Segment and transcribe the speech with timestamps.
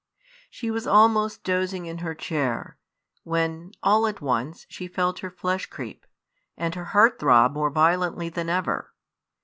[0.49, 2.75] She was almost dozing in her chair,
[3.21, 6.07] when all at once she felt her flesh creep,
[6.57, 8.93] and her heart throb more violently than ever.